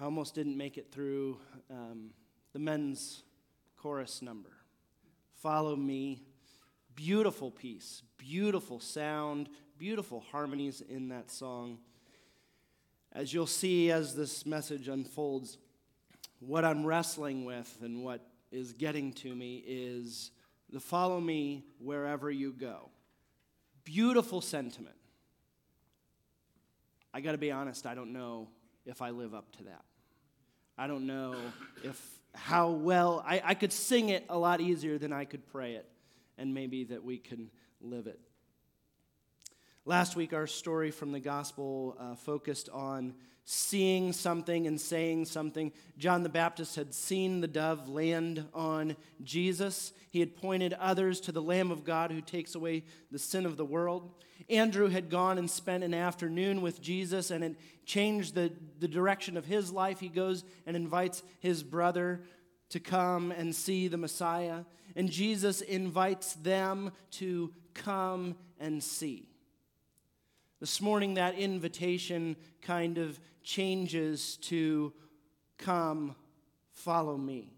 I 0.00 0.04
almost 0.04 0.34
didn't 0.34 0.56
make 0.56 0.78
it 0.78 0.90
through 0.90 1.36
um, 1.70 2.12
the 2.54 2.58
men's 2.58 3.22
chorus 3.76 4.22
number. 4.22 4.48
Follow 5.42 5.76
me. 5.76 6.22
Beautiful 6.94 7.50
piece, 7.50 8.02
beautiful 8.16 8.80
sound, 8.80 9.48
beautiful 9.78 10.20
harmonies 10.32 10.82
in 10.82 11.10
that 11.10 11.30
song. 11.30 11.78
As 13.12 13.32
you'll 13.32 13.46
see 13.46 13.90
as 13.90 14.14
this 14.14 14.44
message 14.44 14.88
unfolds, 14.88 15.58
what 16.40 16.64
I'm 16.64 16.84
wrestling 16.84 17.44
with 17.44 17.78
and 17.82 18.02
what 18.02 18.26
is 18.50 18.72
getting 18.72 19.12
to 19.14 19.34
me 19.34 19.62
is 19.66 20.30
the 20.70 20.80
follow 20.80 21.20
me 21.20 21.64
wherever 21.78 22.30
you 22.30 22.52
go. 22.52 22.90
Beautiful 23.84 24.40
sentiment. 24.40 24.96
I 27.12 27.20
got 27.20 27.32
to 27.32 27.38
be 27.38 27.50
honest, 27.50 27.86
I 27.86 27.94
don't 27.94 28.12
know 28.12 28.48
if 28.84 29.00
I 29.00 29.10
live 29.10 29.34
up 29.34 29.52
to 29.56 29.64
that. 29.64 29.84
I 30.78 30.86
don't 30.86 31.06
know 31.06 31.36
if 31.84 32.00
how 32.34 32.70
well 32.70 33.22
I, 33.26 33.42
I 33.44 33.54
could 33.54 33.72
sing 33.72 34.08
it 34.10 34.24
a 34.28 34.38
lot 34.38 34.60
easier 34.60 34.98
than 34.98 35.12
I 35.12 35.24
could 35.24 35.46
pray 35.50 35.74
it, 35.74 35.88
and 36.38 36.54
maybe 36.54 36.84
that 36.84 37.04
we 37.04 37.18
can 37.18 37.50
live 37.80 38.06
it. 38.06 38.20
Last 39.86 40.14
week, 40.14 40.34
our 40.34 40.46
story 40.46 40.90
from 40.90 41.10
the 41.10 41.20
gospel 41.20 41.96
uh, 41.98 42.14
focused 42.14 42.68
on 42.68 43.14
seeing 43.46 44.12
something 44.12 44.66
and 44.66 44.78
saying 44.78 45.24
something. 45.24 45.72
John 45.96 46.22
the 46.22 46.28
Baptist 46.28 46.76
had 46.76 46.92
seen 46.92 47.40
the 47.40 47.48
dove 47.48 47.88
land 47.88 48.46
on 48.52 48.94
Jesus. 49.22 49.94
He 50.10 50.20
had 50.20 50.36
pointed 50.36 50.74
others 50.74 51.18
to 51.22 51.32
the 51.32 51.40
Lamb 51.40 51.70
of 51.70 51.82
God 51.82 52.12
who 52.12 52.20
takes 52.20 52.54
away 52.54 52.84
the 53.10 53.18
sin 53.18 53.46
of 53.46 53.56
the 53.56 53.64
world. 53.64 54.10
Andrew 54.50 54.88
had 54.88 55.08
gone 55.08 55.38
and 55.38 55.50
spent 55.50 55.82
an 55.82 55.94
afternoon 55.94 56.60
with 56.60 56.82
Jesus, 56.82 57.30
and 57.30 57.42
it 57.42 57.56
changed 57.86 58.34
the, 58.34 58.52
the 58.80 58.88
direction 58.88 59.38
of 59.38 59.46
his 59.46 59.72
life. 59.72 59.98
He 59.98 60.08
goes 60.08 60.44
and 60.66 60.76
invites 60.76 61.22
his 61.38 61.62
brother 61.62 62.20
to 62.68 62.80
come 62.80 63.32
and 63.32 63.56
see 63.56 63.88
the 63.88 63.96
Messiah. 63.96 64.64
And 64.94 65.10
Jesus 65.10 65.62
invites 65.62 66.34
them 66.34 66.92
to 67.12 67.54
come 67.72 68.36
and 68.58 68.82
see. 68.82 69.29
This 70.60 70.82
morning, 70.82 71.14
that 71.14 71.36
invitation 71.36 72.36
kind 72.60 72.98
of 72.98 73.18
changes 73.42 74.36
to 74.42 74.92
come, 75.56 76.14
follow 76.70 77.16
me. 77.16 77.54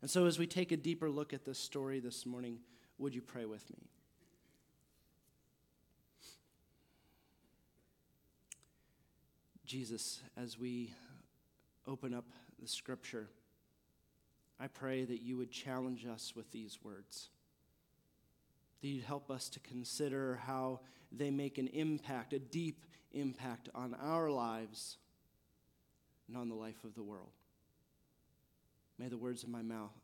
And 0.00 0.10
so, 0.10 0.24
as 0.24 0.38
we 0.38 0.46
take 0.46 0.72
a 0.72 0.78
deeper 0.78 1.10
look 1.10 1.34
at 1.34 1.44
this 1.44 1.58
story 1.58 2.00
this 2.00 2.24
morning, 2.24 2.60
would 2.96 3.14
you 3.14 3.20
pray 3.20 3.44
with 3.44 3.68
me? 3.70 3.90
Jesus, 9.66 10.20
as 10.38 10.58
we 10.58 10.94
open 11.86 12.14
up 12.14 12.24
the 12.58 12.66
scripture, 12.66 13.28
I 14.58 14.68
pray 14.68 15.04
that 15.04 15.20
you 15.20 15.36
would 15.36 15.50
challenge 15.50 16.06
us 16.06 16.32
with 16.34 16.50
these 16.50 16.78
words 16.82 17.28
that 18.80 18.88
you'd 18.88 19.04
help 19.04 19.30
us 19.30 19.48
to 19.50 19.60
consider 19.60 20.40
how 20.46 20.80
they 21.12 21.30
make 21.30 21.58
an 21.58 21.68
impact, 21.68 22.32
a 22.32 22.38
deep 22.38 22.84
impact 23.12 23.68
on 23.74 23.94
our 24.00 24.30
lives 24.30 24.96
and 26.28 26.36
on 26.36 26.48
the 26.48 26.54
life 26.54 26.84
of 26.84 26.94
the 26.94 27.02
world. 27.02 27.32
May 28.98 29.08
the 29.08 29.18
words 29.18 29.42
of 29.42 29.48
my 29.48 29.62
mouth 29.62 29.96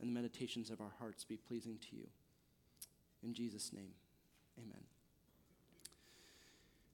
and 0.00 0.08
the 0.08 0.12
meditations 0.12 0.70
of 0.70 0.80
our 0.80 0.92
hearts 0.98 1.24
be 1.24 1.36
pleasing 1.36 1.78
to 1.90 1.96
you. 1.96 2.06
In 3.22 3.32
Jesus' 3.32 3.72
name, 3.72 3.92
amen. 4.58 4.82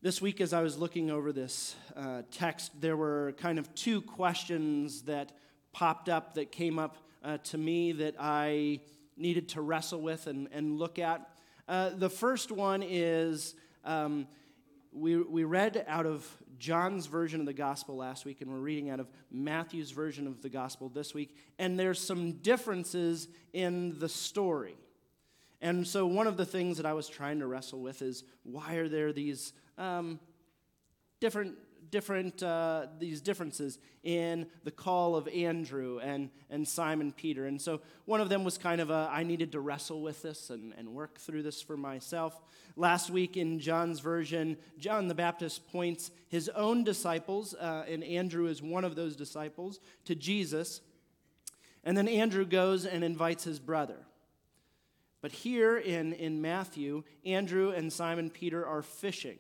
This 0.03 0.23
week, 0.23 0.41
as 0.41 0.53
I 0.53 0.62
was 0.62 0.78
looking 0.78 1.11
over 1.11 1.33
this 1.33 1.75
uh, 1.97 2.23
text, 2.31 2.81
there 2.81 2.97
were 2.97 3.34
kind 3.37 3.59
of 3.59 3.75
two 3.75 4.01
questions 4.01 5.03
that 5.03 5.33
popped 5.73 6.09
up 6.09 6.34
that 6.34 6.53
came 6.53 6.78
up 6.78 6.97
uh, 7.23 7.39
to 7.39 7.59
me 7.59 7.93
that 7.93 8.15
I 8.19 8.81
needed 9.17 9.50
to 9.50 9.61
wrestle 9.61 10.00
with 10.00 10.27
and, 10.27 10.49
and 10.53 10.78
look 10.78 10.99
at. 10.99 11.28
Uh, 11.70 11.91
the 11.91 12.10
first 12.10 12.50
one 12.50 12.82
is 12.82 13.54
um, 13.84 14.26
we, 14.92 15.16
we 15.16 15.44
read 15.44 15.84
out 15.86 16.04
of 16.04 16.28
John's 16.58 17.06
version 17.06 17.38
of 17.38 17.47
the 17.47 17.53
gospel 17.53 17.94
last 17.94 18.25
week, 18.25 18.41
and 18.41 18.50
we're 18.50 18.58
reading 18.58 18.91
out 18.91 18.98
of 18.98 19.08
Matthew's 19.31 19.92
version 19.92 20.26
of 20.26 20.42
the 20.42 20.48
gospel 20.48 20.88
this 20.88 21.14
week, 21.14 21.36
and 21.60 21.78
there's 21.78 22.00
some 22.00 22.32
differences 22.32 23.28
in 23.53 23.97
the 24.00 24.08
story. 24.08 24.75
And 25.60 25.86
so, 25.86 26.08
one 26.08 26.26
of 26.26 26.36
the 26.36 26.44
things 26.44 26.76
that 26.78 26.86
I 26.86 26.92
was 26.92 27.08
trying 27.08 27.38
to 27.38 27.47
wrestle 27.47 27.81
with 27.81 28.02
is 28.02 28.25
why 28.42 28.75
are 28.75 28.88
there 28.88 29.12
these 29.12 29.52
um, 29.78 30.19
different 31.20 31.54
different 31.91 32.43
uh, 32.43 32.87
these 32.99 33.21
differences 33.21 33.78
in 34.03 34.47
the 34.65 34.71
call 34.71 35.17
of 35.17 35.28
Andrew 35.28 35.99
and, 35.99 36.31
and 36.49 36.67
Simon 36.67 37.12
Peter. 37.12 37.47
And 37.47 37.61
so 37.61 37.81
one 38.05 38.21
of 38.21 38.28
them 38.28 38.45
was 38.45 38.56
kind 38.56 38.81
of 38.81 38.91
a, 38.91 39.09
I 39.12 39.23
needed 39.23 39.53
to 39.53 39.61
wrestle 39.61 40.00
with 40.00 40.23
this 40.23 40.50
and, 40.50 40.73
and 40.79 40.95
work 40.95 41.19
through 41.19 41.43
this 41.43 41.61
for 41.61 41.77
myself. 41.77 42.41
Last 42.77 43.11
week 43.11 43.37
in 43.37 43.59
John's 43.59 44.00
version, 44.00 44.56
John 44.79 45.09
the 45.09 45.15
Baptist 45.15 45.71
points 45.71 46.11
his 46.29 46.49
own 46.50 46.84
disciples, 46.84 47.55
uh, 47.55 47.84
and 47.89 48.03
Andrew 48.05 48.47
is 48.47 48.62
one 48.62 48.84
of 48.84 48.95
those 48.95 49.17
disciples, 49.17 49.81
to 50.05 50.15
Jesus. 50.15 50.81
And 51.84 51.97
then 51.97 52.09
Andrew 52.09 52.45
goes 52.45 52.87
and 52.87 53.05
invites 53.05 53.45
his 53.45 53.59
brother. 53.59 53.97
But 55.23 55.33
here 55.33 55.77
in, 55.77 56.15
in 56.15 56.41
Matthew, 56.41 57.05
Andrew 57.27 57.71
and 57.71 57.93
Simon 57.93 58.31
Peter 58.31 58.65
are 58.65 58.83
fishing. 58.83 59.39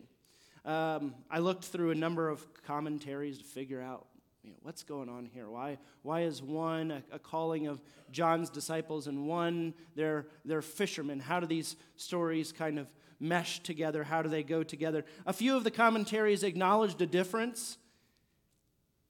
Um, 0.64 1.14
I 1.30 1.38
looked 1.38 1.64
through 1.64 1.90
a 1.90 1.94
number 1.94 2.28
of 2.28 2.46
commentaries 2.64 3.38
to 3.38 3.44
figure 3.44 3.80
out 3.80 4.06
you 4.42 4.50
know, 4.50 4.56
what's 4.62 4.82
going 4.82 5.08
on 5.08 5.26
here. 5.26 5.48
Why, 5.48 5.78
why 6.02 6.22
is 6.22 6.42
one 6.42 6.90
a, 6.90 7.02
a, 7.12 7.18
calling 7.18 7.66
of 7.66 7.80
John's 8.10 8.50
disciples 8.50 9.06
and 9.06 9.26
one 9.26 9.74
they're, 9.94 10.26
they're 10.44 10.62
fishermen? 10.62 11.20
How 11.20 11.40
do 11.40 11.46
these 11.46 11.76
stories 11.96 12.52
kind 12.52 12.78
of 12.78 12.88
mesh 13.18 13.60
together? 13.60 14.04
How 14.04 14.22
do 14.22 14.28
they 14.28 14.42
go 14.42 14.62
together? 14.62 15.04
A 15.26 15.32
few 15.32 15.56
of 15.56 15.64
the 15.64 15.70
commentaries 15.70 16.42
acknowledged 16.42 17.00
a 17.02 17.06
difference 17.06 17.78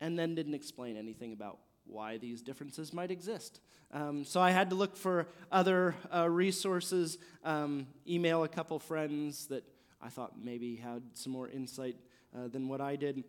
and 0.00 0.18
then 0.18 0.34
didn't 0.34 0.54
explain 0.54 0.96
anything 0.96 1.32
about 1.32 1.58
why 1.86 2.18
these 2.18 2.42
differences 2.42 2.92
might 2.92 3.10
exist. 3.10 3.60
Um, 3.92 4.24
so 4.24 4.40
I 4.40 4.50
had 4.50 4.70
to 4.70 4.76
look 4.76 4.96
for 4.96 5.26
other 5.50 5.96
uh, 6.14 6.28
resources, 6.28 7.18
um, 7.44 7.88
email 8.08 8.44
a 8.44 8.48
couple 8.48 8.78
friends 8.78 9.46
that 9.46 9.64
I 10.02 10.08
thought 10.08 10.32
maybe 10.42 10.76
had 10.76 11.02
some 11.14 11.32
more 11.32 11.48
insight 11.48 11.96
uh, 12.34 12.48
than 12.48 12.68
what 12.68 12.80
I 12.80 12.96
did. 12.96 13.24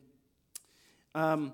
Um, 1.13 1.53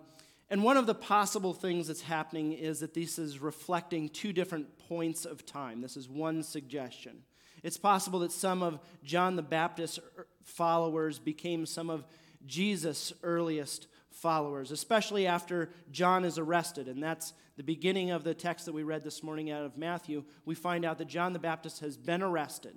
and 0.50 0.63
one 0.63 0.78
of 0.78 0.85
the 0.85 0.95
possible 0.95 1.53
things 1.53 1.88
that's 1.88 2.01
happening 2.01 2.53
is 2.53 2.79
that 2.79 2.94
this 2.94 3.19
is 3.19 3.39
reflecting 3.39 4.09
two 4.09 4.31
different 4.31 4.78
points 4.88 5.25
of 5.25 5.45
time. 5.45 5.81
This 5.81 5.97
is 5.97 6.07
one 6.07 6.44
suggestion. 6.44 7.23
It's 7.63 7.78
possible 7.78 8.19
that 8.19 8.31
some 8.31 8.63
of 8.63 8.79
John 9.03 9.35
the 9.35 9.41
Baptist's 9.41 10.00
followers 10.44 11.19
became 11.19 11.66
some 11.66 11.89
of 11.89 12.05
Jesus' 12.45 13.11
earliest 13.23 13.88
followers, 14.09 14.72
especially 14.72 15.28
after 15.28 15.69
John 15.91 16.23
is 16.23 16.38
arrested. 16.38 16.88
And 16.88 17.03
that's 17.03 17.34
the 17.57 17.63
beginning 17.63 18.11
of 18.11 18.23
the 18.23 18.34
text 18.34 18.66
that 18.66 18.73
we 18.73 18.84
read 18.84 19.03
this 19.03 19.22
morning 19.23 19.51
out 19.51 19.66
of 19.66 19.78
Matthew. 19.78 20.23
We 20.45 20.55
find 20.55 20.85
out 20.85 20.97
that 20.99 21.07
John 21.07 21.34
the 21.34 21.39
Baptist 21.39 21.81
has 21.81 21.97
been 21.97 22.22
arrested. 22.22 22.75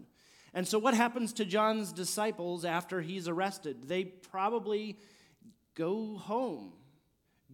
And 0.52 0.66
so, 0.66 0.78
what 0.78 0.94
happens 0.94 1.32
to 1.34 1.44
John's 1.44 1.92
disciples 1.92 2.64
after 2.64 3.00
he's 3.00 3.28
arrested? 3.28 3.88
They 3.88 4.04
probably 4.04 4.98
go 5.74 6.16
home, 6.16 6.72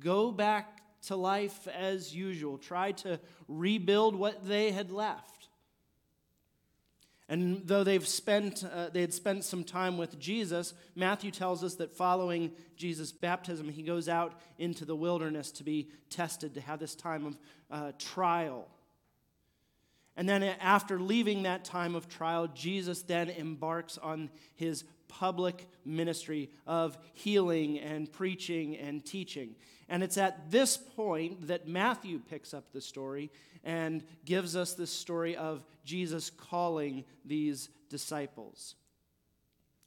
go 0.01 0.33
back 0.33 0.81
to 1.03 1.17
life 1.17 1.69
as 1.69 2.15
usual, 2.15 2.59
try 2.59 2.93
to 2.93 3.21
rebuild 3.49 4.17
what 4.17 4.47
they 4.47 4.73
had 4.73 4.91
left. 4.91 5.49
And 7.29 7.67
though 7.67 7.83
they've 7.83 8.07
spent, 8.07 8.65
uh, 8.65 8.89
they 8.91 9.01
had 9.01 9.13
spent 9.13 9.45
some 9.45 9.65
time 9.65 9.99
with 9.99 10.19
Jesus, 10.19 10.75
Matthew 10.95 11.33
tells 11.33 11.65
us 11.65 11.75
that 11.77 11.93
following 11.93 12.53
Jesus' 12.77 13.11
baptism, 13.11 13.69
he 13.69 13.83
goes 13.83 14.09
out 14.09 14.41
into 14.59 14.85
the 14.85 14.95
wilderness 14.95 15.51
to 15.53 15.65
be 15.65 15.91
tested, 16.09 16.55
to 16.55 16.61
have 16.61 16.79
this 16.79 16.95
time 16.95 17.27
of 17.27 17.39
uh, 17.71 17.93
trial. 17.99 18.69
And 20.17 20.29
then 20.29 20.43
after 20.43 20.99
leaving 20.99 21.43
that 21.43 21.65
time 21.65 21.95
of 21.95 22.09
trial, 22.09 22.49
Jesus 22.49 23.03
then 23.03 23.29
embarks 23.29 23.99
on 23.99 24.31
his 24.55 24.85
public 25.09 25.69
ministry 25.85 26.51
of 26.67 26.97
healing 27.13 27.79
and 27.79 28.11
preaching 28.11 28.77
and 28.77 29.05
teaching. 29.05 29.55
And 29.89 30.03
it's 30.03 30.17
at 30.17 30.51
this 30.51 30.77
point 30.77 31.49
that 31.49 31.69
Matthew 31.69 32.19
picks 32.19 32.55
up 32.55 32.73
the 32.73 32.81
story 32.81 33.31
and 33.63 34.03
gives 34.25 34.57
us 34.57 34.75
this 34.75 34.91
story 34.91 35.37
of 35.37 35.65
Jesus 35.85 36.31
calling 36.31 37.05
these 37.25 37.69
disciples. 37.89 38.75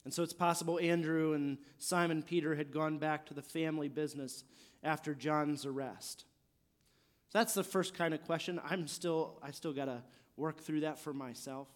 And 0.05 0.13
so 0.13 0.23
it's 0.23 0.33
possible 0.33 0.79
Andrew 0.79 1.33
and 1.33 1.57
Simon 1.77 2.23
Peter 2.23 2.55
had 2.55 2.71
gone 2.71 2.97
back 2.97 3.25
to 3.27 3.33
the 3.33 3.41
family 3.41 3.89
business 3.89 4.43
after 4.83 5.13
John's 5.13 5.65
arrest. 5.65 6.25
So 7.29 7.37
that's 7.37 7.53
the 7.53 7.63
first 7.63 7.93
kind 7.93 8.13
of 8.13 8.23
question. 8.23 8.59
I'm 8.63 8.87
still, 8.87 9.37
I 9.43 9.51
still 9.51 9.73
got 9.73 9.85
to 9.85 10.01
work 10.39 10.61
through 10.61 10.79
that 10.81 10.97
for 10.97 11.13
myself. 11.13 11.67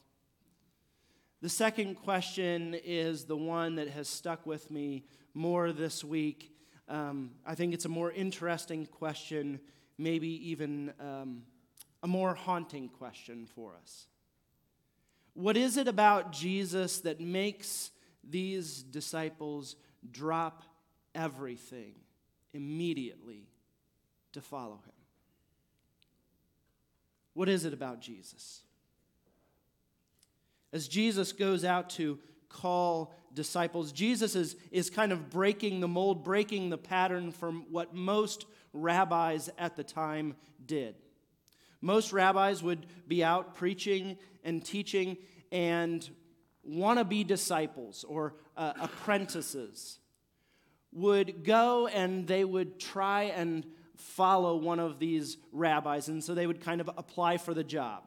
The 1.42 1.50
second 1.50 1.96
question 1.96 2.74
is 2.86 3.26
the 3.26 3.36
one 3.36 3.76
that 3.76 3.90
has 3.90 4.08
stuck 4.08 4.46
with 4.46 4.72
me 4.72 5.04
more 5.34 5.74
this 5.74 6.04
week. 6.04 6.56
um, 6.88 7.32
I 7.46 7.56
think 7.56 7.74
it's 7.74 7.86
a 7.86 7.90
more 7.90 8.12
interesting 8.12 8.86
question, 8.86 9.60
maybe 9.98 10.50
even 10.52 10.94
um, 11.00 11.44
a 12.02 12.08
more 12.08 12.34
haunting 12.34 12.88
question 12.88 13.46
for 13.46 13.74
us. 13.82 14.08
What 15.34 15.58
is 15.58 15.78
it 15.78 15.88
about 15.88 16.32
Jesus 16.32 17.00
that 17.00 17.20
makes 17.20 17.92
these 18.24 18.84
disciples 18.84 19.76
drop 20.12 20.64
everything 21.14 21.96
immediately 22.54 23.50
to 24.32 24.42
follow 24.42 24.80
him? 24.86 24.93
What 27.34 27.50
is 27.50 27.66
it 27.66 27.74
about 27.74 28.00
Jesus? 28.00 28.62
As 30.72 30.88
Jesus 30.88 31.32
goes 31.32 31.64
out 31.64 31.92
to 31.92 32.20
call 32.50 33.14
disciples, 33.34 33.92
Jesus 33.92 34.36
is, 34.36 34.56
is 34.72 34.90
kind 34.90 35.12
of 35.12 35.30
breaking 35.30 35.80
the 35.80 35.88
mold, 35.88 36.24
breaking 36.24 36.70
the 36.70 36.78
pattern 36.78 37.32
from 37.32 37.66
what 37.70 37.94
most 37.94 38.46
rabbis 38.74 39.50
at 39.58 39.76
the 39.76 39.84
time 39.84 40.36
did. 40.66 40.96
Most 41.82 42.14
rabbis 42.14 42.64
would 42.64 42.86
be 43.08 43.24
out 43.24 43.56
preaching 43.56 44.18
and 44.44 44.64
teaching, 44.64 45.18
and 45.52 46.10
wannabe 46.68 47.28
disciples 47.28 48.06
or 48.08 48.36
uh, 48.56 48.74
apprentices 48.80 50.00
would 50.92 51.44
go 51.44 51.88
and 51.88 52.28
they 52.28 52.44
would 52.44 52.80
try 52.80 53.24
and 53.24 53.66
follow 53.96 54.56
one 54.56 54.80
of 54.80 55.00
these 55.00 55.38
rabbis, 55.52 56.08
and 56.08 56.24
so 56.24 56.34
they 56.34 56.48
would 56.48 56.62
kind 56.62 56.82
of 56.82 56.90
apply 56.98 57.38
for 57.38 57.54
the 57.54 57.64
job. 57.64 58.04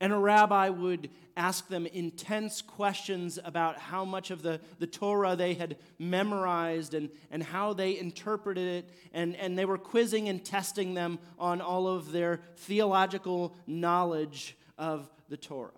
And 0.00 0.12
a 0.12 0.18
rabbi 0.18 0.68
would 0.68 1.08
ask 1.36 1.68
them 1.68 1.86
intense 1.86 2.60
questions 2.60 3.38
about 3.42 3.78
how 3.78 4.04
much 4.04 4.30
of 4.30 4.42
the, 4.42 4.60
the 4.78 4.86
Torah 4.86 5.36
they 5.36 5.54
had 5.54 5.78
memorized 5.98 6.92
and, 6.92 7.08
and 7.30 7.42
how 7.42 7.72
they 7.72 7.98
interpreted 7.98 8.66
it. 8.84 8.90
And, 9.12 9.34
and 9.36 9.58
they 9.58 9.64
were 9.64 9.78
quizzing 9.78 10.28
and 10.28 10.44
testing 10.44 10.94
them 10.94 11.18
on 11.38 11.62
all 11.62 11.88
of 11.88 12.12
their 12.12 12.40
theological 12.56 13.54
knowledge 13.66 14.56
of 14.76 15.08
the 15.30 15.36
Torah. 15.38 15.70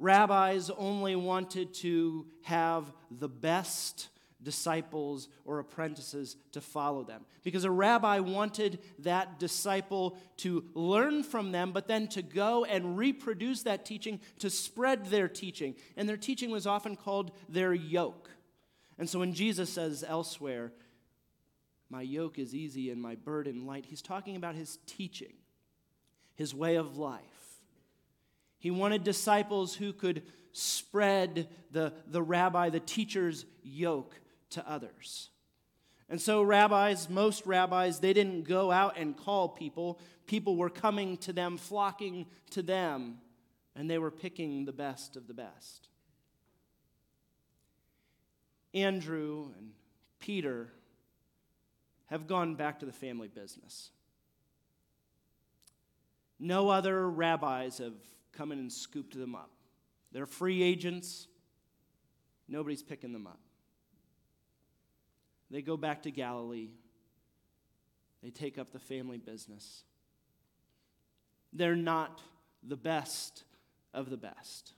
Rabbis 0.00 0.70
only 0.76 1.14
wanted 1.14 1.72
to 1.74 2.26
have 2.42 2.92
the 3.12 3.28
best 3.28 4.08
disciples 4.44 5.28
or 5.44 5.58
apprentices 5.58 6.36
to 6.52 6.60
follow 6.60 7.02
them. 7.02 7.24
Because 7.42 7.64
a 7.64 7.70
rabbi 7.70 8.20
wanted 8.20 8.78
that 9.00 9.38
disciple 9.38 10.16
to 10.38 10.64
learn 10.74 11.22
from 11.22 11.50
them, 11.50 11.72
but 11.72 11.88
then 11.88 12.06
to 12.08 12.22
go 12.22 12.64
and 12.64 12.96
reproduce 12.96 13.62
that 13.62 13.84
teaching, 13.84 14.20
to 14.38 14.50
spread 14.50 15.06
their 15.06 15.28
teaching. 15.28 15.74
And 15.96 16.08
their 16.08 16.16
teaching 16.16 16.50
was 16.50 16.66
often 16.66 16.94
called 16.94 17.32
their 17.48 17.72
yoke. 17.72 18.30
And 18.98 19.08
so 19.10 19.18
when 19.18 19.32
Jesus 19.32 19.70
says 19.70 20.04
elsewhere, 20.06 20.72
My 21.90 22.02
yoke 22.02 22.38
is 22.38 22.54
easy 22.54 22.90
and 22.90 23.00
my 23.00 23.14
burden 23.14 23.66
light, 23.66 23.86
he's 23.86 24.02
talking 24.02 24.36
about 24.36 24.54
his 24.54 24.78
teaching, 24.86 25.32
his 26.34 26.54
way 26.54 26.76
of 26.76 26.96
life. 26.96 27.22
He 28.58 28.70
wanted 28.70 29.04
disciples 29.04 29.74
who 29.74 29.92
could 29.92 30.22
spread 30.52 31.48
the, 31.72 31.92
the 32.06 32.22
rabbi, 32.22 32.70
the 32.70 32.80
teacher's 32.80 33.44
yoke 33.62 34.14
to 34.50 34.68
others. 34.68 35.30
And 36.08 36.20
so, 36.20 36.42
rabbis, 36.42 37.08
most 37.08 37.46
rabbis, 37.46 38.00
they 38.00 38.12
didn't 38.12 38.42
go 38.42 38.70
out 38.70 38.98
and 38.98 39.16
call 39.16 39.48
people. 39.48 39.98
People 40.26 40.56
were 40.56 40.70
coming 40.70 41.16
to 41.18 41.32
them, 41.32 41.56
flocking 41.56 42.26
to 42.50 42.62
them, 42.62 43.18
and 43.74 43.90
they 43.90 43.98
were 43.98 44.10
picking 44.10 44.64
the 44.64 44.72
best 44.72 45.16
of 45.16 45.26
the 45.26 45.34
best. 45.34 45.88
Andrew 48.74 49.50
and 49.58 49.70
Peter 50.18 50.72
have 52.06 52.26
gone 52.26 52.54
back 52.54 52.80
to 52.80 52.86
the 52.86 52.92
family 52.92 53.28
business. 53.28 53.90
No 56.38 56.68
other 56.68 57.08
rabbis 57.08 57.78
have 57.78 57.94
come 58.32 58.52
in 58.52 58.58
and 58.58 58.72
scooped 58.72 59.16
them 59.16 59.34
up. 59.34 59.50
They're 60.12 60.26
free 60.26 60.62
agents, 60.62 61.28
nobody's 62.48 62.82
picking 62.82 63.12
them 63.12 63.26
up. 63.26 63.40
They 65.54 65.62
go 65.62 65.76
back 65.76 66.02
to 66.02 66.10
Galilee. 66.10 66.70
They 68.24 68.30
take 68.30 68.58
up 68.58 68.72
the 68.72 68.80
family 68.80 69.18
business. 69.18 69.84
They're 71.52 71.76
not 71.76 72.20
the 72.64 72.74
best 72.74 73.44
of 73.92 74.10
the 74.10 74.16
best. 74.16 74.72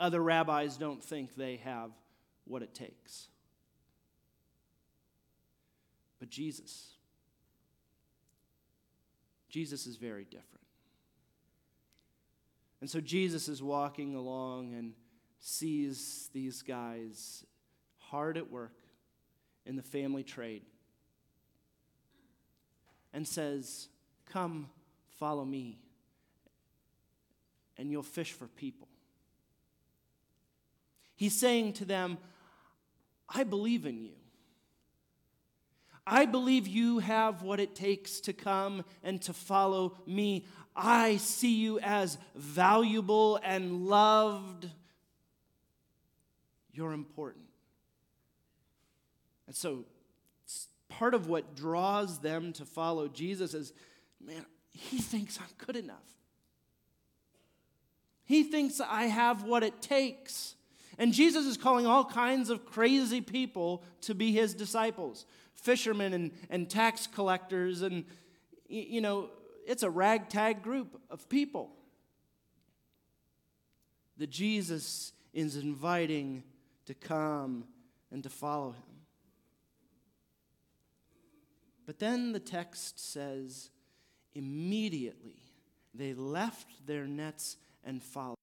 Other 0.00 0.20
rabbis 0.20 0.76
don't 0.78 1.00
think 1.00 1.36
they 1.36 1.60
have 1.62 1.92
what 2.44 2.62
it 2.62 2.74
takes. 2.74 3.28
But 6.18 6.28
Jesus, 6.28 6.94
Jesus 9.48 9.86
is 9.86 9.94
very 9.94 10.24
different. 10.24 10.66
And 12.80 12.90
so 12.90 13.00
Jesus 13.00 13.48
is 13.48 13.62
walking 13.62 14.16
along 14.16 14.74
and 14.74 14.94
sees 15.38 16.30
these 16.32 16.62
guys 16.62 17.44
hard 18.12 18.36
at 18.36 18.50
work 18.50 18.74
in 19.64 19.74
the 19.74 19.82
family 19.82 20.22
trade 20.22 20.62
and 23.14 23.26
says, 23.26 23.88
Come, 24.26 24.68
follow 25.18 25.46
me, 25.46 25.78
and 27.78 27.90
you'll 27.90 28.02
fish 28.02 28.32
for 28.32 28.48
people. 28.48 28.86
He's 31.16 31.40
saying 31.40 31.72
to 31.74 31.86
them, 31.86 32.18
I 33.28 33.44
believe 33.44 33.86
in 33.86 34.02
you. 34.02 34.12
I 36.06 36.26
believe 36.26 36.66
you 36.66 36.98
have 36.98 37.42
what 37.42 37.60
it 37.60 37.74
takes 37.74 38.20
to 38.22 38.34
come 38.34 38.84
and 39.02 39.22
to 39.22 39.32
follow 39.32 39.96
me. 40.04 40.44
I 40.76 41.16
see 41.16 41.54
you 41.54 41.78
as 41.80 42.18
valuable 42.34 43.40
and 43.42 43.86
loved. 43.86 44.68
You're 46.72 46.92
important. 46.92 47.51
And 49.52 49.56
so, 49.58 49.84
part 50.88 51.12
of 51.12 51.28
what 51.28 51.54
draws 51.54 52.20
them 52.20 52.54
to 52.54 52.64
follow 52.64 53.06
Jesus 53.06 53.52
is 53.52 53.74
man, 54.18 54.46
he 54.70 54.96
thinks 54.96 55.38
I'm 55.38 55.44
good 55.58 55.76
enough. 55.76 55.98
He 58.24 58.44
thinks 58.44 58.80
I 58.80 59.04
have 59.04 59.42
what 59.42 59.62
it 59.62 59.82
takes. 59.82 60.54
And 60.96 61.12
Jesus 61.12 61.44
is 61.44 61.58
calling 61.58 61.84
all 61.84 62.02
kinds 62.02 62.48
of 62.48 62.64
crazy 62.64 63.20
people 63.20 63.84
to 64.02 64.14
be 64.14 64.32
his 64.32 64.54
disciples 64.54 65.26
fishermen 65.52 66.14
and, 66.14 66.30
and 66.48 66.70
tax 66.70 67.06
collectors. 67.06 67.82
And, 67.82 68.06
you 68.70 69.02
know, 69.02 69.28
it's 69.66 69.82
a 69.82 69.90
ragtag 69.90 70.62
group 70.62 70.98
of 71.10 71.28
people 71.28 71.72
that 74.16 74.30
Jesus 74.30 75.12
is 75.34 75.56
inviting 75.56 76.42
to 76.86 76.94
come 76.94 77.64
and 78.10 78.22
to 78.22 78.30
follow 78.30 78.70
him. 78.70 78.91
But 81.86 81.98
then 81.98 82.32
the 82.32 82.40
text 82.40 83.12
says, 83.12 83.70
immediately 84.34 85.42
they 85.94 86.14
left 86.14 86.86
their 86.86 87.06
nets 87.06 87.56
and 87.84 88.02
followed. 88.02 88.36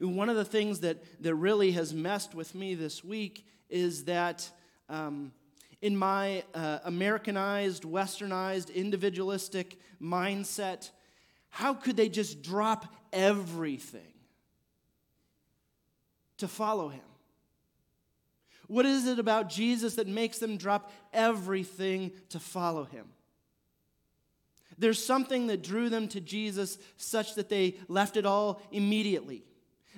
One 0.00 0.28
of 0.28 0.36
the 0.36 0.44
things 0.44 0.80
that, 0.80 0.98
that 1.22 1.34
really 1.34 1.72
has 1.72 1.94
messed 1.94 2.34
with 2.34 2.54
me 2.54 2.74
this 2.74 3.02
week 3.02 3.46
is 3.70 4.04
that 4.04 4.50
um, 4.88 5.32
in 5.80 5.96
my 5.96 6.42
uh, 6.54 6.80
Americanized, 6.84 7.84
westernized, 7.84 8.74
individualistic 8.74 9.78
mindset, 10.00 10.90
how 11.48 11.72
could 11.74 11.96
they 11.96 12.08
just 12.08 12.42
drop 12.42 12.92
everything 13.12 14.12
to 16.38 16.48
follow 16.48 16.88
him? 16.88 17.00
What 18.66 18.86
is 18.86 19.06
it 19.06 19.18
about 19.18 19.48
Jesus 19.48 19.94
that 19.94 20.08
makes 20.08 20.38
them 20.38 20.56
drop 20.56 20.90
everything 21.12 22.12
to 22.30 22.40
follow 22.40 22.84
him? 22.84 23.06
There's 24.78 25.04
something 25.04 25.46
that 25.46 25.62
drew 25.62 25.88
them 25.88 26.08
to 26.08 26.20
Jesus 26.20 26.78
such 26.96 27.34
that 27.36 27.48
they 27.48 27.76
left 27.88 28.16
it 28.16 28.26
all 28.26 28.60
immediately. 28.70 29.44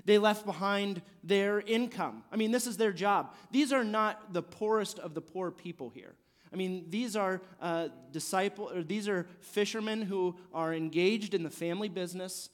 They 0.04 0.18
left 0.18 0.46
behind 0.46 1.02
their 1.24 1.60
income. 1.60 2.22
I 2.30 2.36
mean, 2.36 2.52
this 2.52 2.66
is 2.66 2.76
their 2.76 2.92
job. 2.92 3.34
These 3.50 3.72
are 3.72 3.84
not 3.84 4.32
the 4.32 4.42
poorest 4.42 4.98
of 4.98 5.14
the 5.14 5.20
poor 5.20 5.50
people 5.50 5.90
here. 5.90 6.14
I 6.52 6.56
mean, 6.56 6.86
these 6.88 7.16
are 7.16 7.42
uh, 7.60 7.88
disciple, 8.12 8.70
or 8.72 8.82
these 8.82 9.08
are 9.08 9.26
fishermen 9.40 10.02
who 10.02 10.36
are 10.54 10.72
engaged 10.72 11.34
in 11.34 11.42
the 11.42 11.50
family 11.50 11.88
business. 11.88 12.48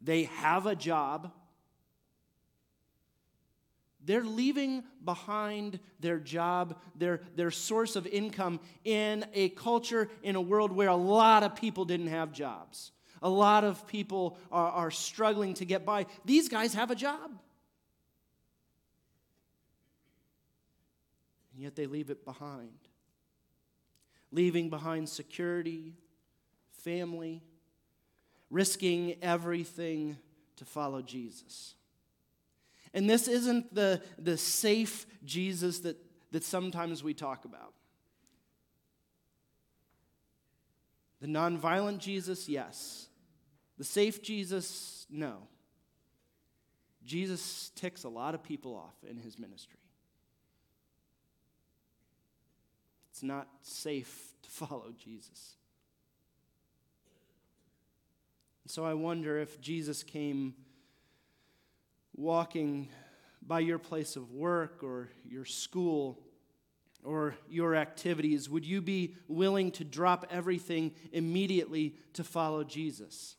They 0.00 0.24
have 0.24 0.66
a 0.66 0.76
job. 0.76 1.32
They're 4.06 4.24
leaving 4.24 4.84
behind 5.04 5.78
their 6.00 6.18
job, 6.18 6.78
their, 6.96 7.20
their 7.34 7.50
source 7.50 7.94
of 7.96 8.06
income 8.06 8.60
in 8.84 9.26
a 9.34 9.50
culture, 9.50 10.08
in 10.22 10.36
a 10.36 10.40
world 10.40 10.72
where 10.72 10.88
a 10.88 10.96
lot 10.96 11.42
of 11.42 11.54
people 11.54 11.84
didn't 11.84 12.06
have 12.06 12.32
jobs. 12.32 12.92
A 13.20 13.28
lot 13.28 13.64
of 13.64 13.86
people 13.86 14.38
are, 14.50 14.70
are 14.70 14.90
struggling 14.90 15.52
to 15.54 15.64
get 15.64 15.84
by. 15.84 16.06
These 16.24 16.48
guys 16.48 16.72
have 16.72 16.90
a 16.90 16.94
job. 16.94 17.32
and 21.56 21.62
yet 21.62 21.74
they 21.74 21.86
leave 21.86 22.10
it 22.10 22.22
behind. 22.26 22.68
Leaving 24.30 24.68
behind 24.68 25.08
security, 25.08 25.94
family, 26.82 27.42
risking 28.50 29.16
everything 29.22 30.18
to 30.56 30.66
follow 30.66 31.00
Jesus. 31.00 31.74
And 32.96 33.10
this 33.10 33.28
isn't 33.28 33.74
the, 33.74 34.00
the 34.18 34.38
safe 34.38 35.06
Jesus 35.22 35.80
that, 35.80 35.98
that 36.32 36.42
sometimes 36.42 37.04
we 37.04 37.12
talk 37.12 37.44
about. 37.44 37.74
The 41.20 41.26
nonviolent 41.26 41.98
Jesus, 41.98 42.48
yes. 42.48 43.08
The 43.76 43.84
safe 43.84 44.22
Jesus, 44.22 45.06
no. 45.10 45.42
Jesus 47.04 47.70
ticks 47.76 48.04
a 48.04 48.08
lot 48.08 48.34
of 48.34 48.42
people 48.42 48.74
off 48.74 48.94
in 49.08 49.18
his 49.18 49.38
ministry. 49.38 49.78
It's 53.10 53.22
not 53.22 53.46
safe 53.60 54.34
to 54.42 54.48
follow 54.66 54.94
Jesus. 54.98 55.56
So 58.66 58.86
I 58.86 58.94
wonder 58.94 59.38
if 59.38 59.60
Jesus 59.60 60.02
came 60.02 60.54
walking 62.16 62.88
by 63.46 63.60
your 63.60 63.78
place 63.78 64.16
of 64.16 64.32
work 64.32 64.82
or 64.82 65.10
your 65.24 65.44
school 65.44 66.18
or 67.04 67.36
your 67.48 67.76
activities, 67.76 68.50
would 68.50 68.64
you 68.64 68.80
be 68.80 69.14
willing 69.28 69.70
to 69.70 69.84
drop 69.84 70.26
everything 70.30 70.92
immediately 71.12 71.94
to 72.14 72.24
follow 72.24 72.64
Jesus? 72.64 73.36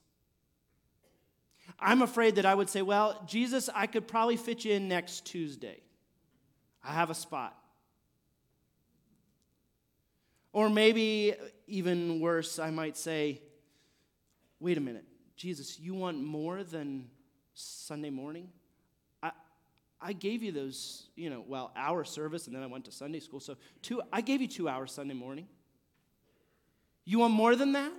I'm 1.80 2.02
afraid 2.02 2.36
that 2.36 2.46
I 2.46 2.56
would 2.56 2.70
say, 2.70 2.82
Well, 2.82 3.22
Jesus, 3.28 3.70
I 3.74 3.88
could 3.88 4.08
probably 4.08 4.38
fit 4.38 4.64
you 4.64 4.74
in 4.74 4.88
next 4.88 5.26
Tuesday. 5.26 5.82
I 6.84 6.94
have 6.94 7.10
a 7.10 7.16
spot. 7.16 7.58
Or 10.54 10.70
maybe 10.70 11.36
even 11.68 12.22
worse, 12.22 12.58
I 12.58 12.72
might 12.72 12.96
say, 12.96 13.42
Wait 14.60 14.78
a 14.78 14.82
minute, 14.82 15.06
Jesus, 15.36 15.78
you 15.80 15.94
want 15.94 16.24
more 16.24 16.64
than 16.64 17.10
Sunday 17.54 18.10
morning? 18.10 18.50
I, 20.02 20.14
gave 20.14 20.44
you 20.44 20.52
those, 20.52 21.08
you 21.16 21.30
know, 21.30 21.44
well, 21.48 21.72
hour 21.76 22.04
service, 22.04 22.48
and 22.48 22.56
then 22.56 22.64
I 22.64 22.68
went 22.68 22.86
to 22.86 22.92
Sunday 22.92 23.20
school. 23.20 23.40
So 23.40 23.58
two, 23.82 24.02
I 24.12 24.22
gave 24.22 24.42
you 24.42 24.48
two 24.48 24.70
hours 24.70 24.92
Sunday 24.92 25.14
morning. 25.14 25.48
You 27.06 27.20
want 27.20 27.34
more 27.34 27.56
than 27.56 27.72
that? 27.74 27.92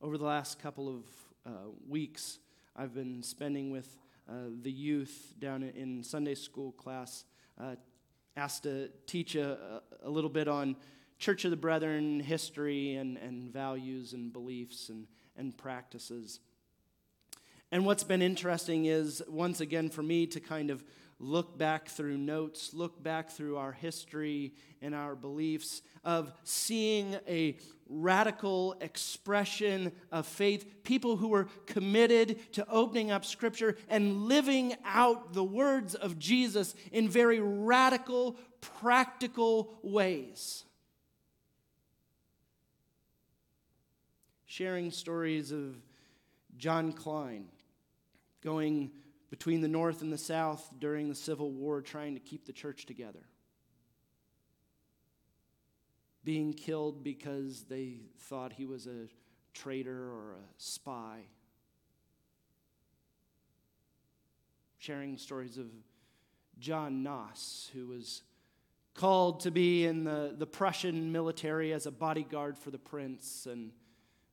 Over 0.00 0.18
the 0.18 0.24
last 0.24 0.60
couple 0.60 0.88
of 0.88 1.04
uh, 1.46 1.50
weeks, 1.88 2.38
I've 2.76 2.94
been 2.94 3.22
spending 3.22 3.70
with 3.70 3.98
uh, 4.28 4.50
the 4.62 4.70
youth 4.70 5.32
down 5.38 5.62
in 5.62 6.02
Sunday 6.02 6.34
school 6.34 6.72
class, 6.72 7.24
uh, 7.60 7.76
asked 8.36 8.64
to 8.64 8.88
teach 9.06 9.34
a, 9.34 9.82
a 10.02 10.10
little 10.10 10.30
bit 10.30 10.48
on 10.48 10.76
Church 11.18 11.44
of 11.44 11.50
the 11.50 11.56
Brethren 11.56 12.20
history 12.20 12.96
and, 12.96 13.16
and 13.18 13.52
values 13.52 14.12
and 14.12 14.32
beliefs 14.32 14.88
and, 14.88 15.06
and 15.36 15.56
practices. 15.56 16.40
And 17.74 17.84
what's 17.84 18.04
been 18.04 18.22
interesting 18.22 18.84
is, 18.84 19.20
once 19.26 19.60
again, 19.60 19.90
for 19.90 20.00
me 20.00 20.28
to 20.28 20.38
kind 20.38 20.70
of 20.70 20.84
look 21.18 21.58
back 21.58 21.88
through 21.88 22.18
notes, 22.18 22.72
look 22.72 23.02
back 23.02 23.30
through 23.30 23.56
our 23.56 23.72
history 23.72 24.54
and 24.80 24.94
our 24.94 25.16
beliefs, 25.16 25.82
of 26.04 26.32
seeing 26.44 27.16
a 27.26 27.56
radical 27.88 28.76
expression 28.80 29.90
of 30.12 30.24
faith, 30.24 30.84
people 30.84 31.16
who 31.16 31.26
were 31.26 31.48
committed 31.66 32.38
to 32.52 32.64
opening 32.68 33.10
up 33.10 33.24
Scripture 33.24 33.76
and 33.88 34.28
living 34.28 34.76
out 34.84 35.32
the 35.32 35.42
words 35.42 35.96
of 35.96 36.16
Jesus 36.16 36.76
in 36.92 37.08
very 37.08 37.40
radical, 37.40 38.36
practical 38.60 39.74
ways. 39.82 40.64
Sharing 44.46 44.92
stories 44.92 45.50
of 45.50 45.74
John 46.56 46.92
Kline 46.92 47.48
going 48.44 48.90
between 49.30 49.62
the 49.62 49.68
North 49.68 50.02
and 50.02 50.12
the 50.12 50.18
South 50.18 50.68
during 50.78 51.08
the 51.08 51.14
Civil 51.14 51.50
War, 51.50 51.80
trying 51.80 52.14
to 52.14 52.20
keep 52.20 52.46
the 52.46 52.52
church 52.52 52.86
together. 52.86 53.26
Being 56.22 56.52
killed 56.52 57.02
because 57.02 57.64
they 57.64 58.02
thought 58.20 58.52
he 58.52 58.64
was 58.64 58.86
a 58.86 59.08
traitor 59.52 60.10
or 60.10 60.34
a 60.34 60.44
spy. 60.56 61.22
Sharing 64.78 65.18
stories 65.18 65.58
of 65.58 65.66
John 66.58 67.02
Naas, 67.02 67.70
who 67.72 67.88
was 67.88 68.22
called 68.94 69.40
to 69.40 69.50
be 69.50 69.84
in 69.84 70.04
the, 70.04 70.34
the 70.38 70.46
Prussian 70.46 71.10
military 71.10 71.72
as 71.72 71.86
a 71.86 71.90
bodyguard 71.90 72.56
for 72.56 72.70
the 72.70 72.78
prince. 72.78 73.48
And 73.50 73.72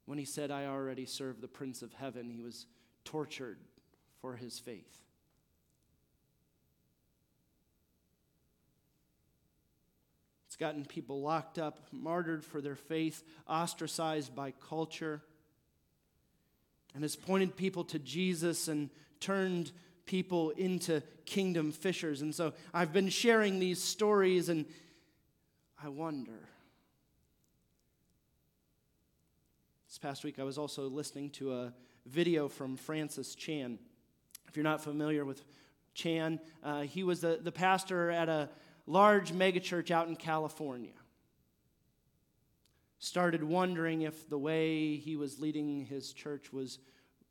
when 0.05 0.19
he 0.19 0.25
said, 0.25 0.51
I 0.51 0.67
already 0.67 1.05
serve 1.05 1.41
the 1.41 1.47
Prince 1.47 1.81
of 1.81 1.93
Heaven, 1.93 2.29
he 2.29 2.41
was 2.41 2.67
tortured 3.03 3.57
for 4.21 4.35
his 4.35 4.59
faith. 4.59 5.01
It's 10.47 10.55
gotten 10.55 10.85
people 10.85 11.21
locked 11.21 11.57
up, 11.57 11.79
martyred 11.91 12.45
for 12.45 12.61
their 12.61 12.75
faith, 12.75 13.23
ostracized 13.47 14.35
by 14.35 14.51
culture, 14.51 15.21
and 16.93 17.03
has 17.03 17.15
pointed 17.15 17.55
people 17.55 17.83
to 17.85 17.99
Jesus 17.99 18.67
and 18.67 18.89
turned 19.19 19.71
people 20.05 20.49
into 20.51 21.01
kingdom 21.25 21.71
fishers. 21.71 22.21
And 22.21 22.35
so 22.35 22.53
I've 22.73 22.91
been 22.91 23.09
sharing 23.09 23.59
these 23.59 23.81
stories, 23.81 24.49
and 24.49 24.65
I 25.81 25.87
wonder. 25.87 26.49
This 29.87 29.97
past 29.97 30.23
week, 30.23 30.37
I 30.37 30.43
was 30.43 30.57
also 30.57 30.89
listening 30.89 31.29
to 31.31 31.53
a 31.53 31.73
video 32.05 32.49
from 32.49 32.75
Francis 32.75 33.35
Chan. 33.35 33.79
If 34.51 34.57
you're 34.57 34.65
not 34.65 34.83
familiar 34.83 35.23
with 35.23 35.45
Chan, 35.93 36.41
uh, 36.61 36.81
he 36.81 37.05
was 37.05 37.21
the, 37.21 37.39
the 37.41 37.53
pastor 37.53 38.11
at 38.11 38.27
a 38.27 38.49
large 38.85 39.31
megachurch 39.31 39.91
out 39.91 40.09
in 40.09 40.17
California. 40.17 40.91
Started 42.99 43.45
wondering 43.45 44.01
if 44.01 44.27
the 44.27 44.37
way 44.37 44.97
he 44.97 45.15
was 45.15 45.39
leading 45.39 45.85
his 45.85 46.11
church 46.11 46.51
was 46.51 46.79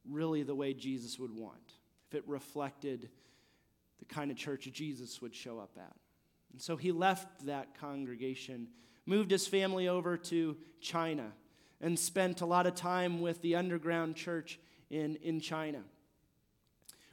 really 0.08 0.42
the 0.44 0.54
way 0.54 0.72
Jesus 0.72 1.18
would 1.18 1.36
want, 1.36 1.74
if 2.08 2.14
it 2.14 2.24
reflected 2.26 3.10
the 3.98 4.06
kind 4.06 4.30
of 4.30 4.38
church 4.38 4.66
Jesus 4.72 5.20
would 5.20 5.34
show 5.34 5.58
up 5.58 5.72
at. 5.76 5.94
And 6.52 6.62
so 6.62 6.78
he 6.78 6.90
left 6.90 7.44
that 7.44 7.78
congregation, 7.78 8.68
moved 9.04 9.30
his 9.30 9.46
family 9.46 9.88
over 9.88 10.16
to 10.16 10.56
China, 10.80 11.32
and 11.82 11.98
spent 11.98 12.40
a 12.40 12.46
lot 12.46 12.66
of 12.66 12.74
time 12.74 13.20
with 13.20 13.42
the 13.42 13.56
underground 13.56 14.16
church 14.16 14.58
in, 14.88 15.16
in 15.16 15.38
China 15.38 15.82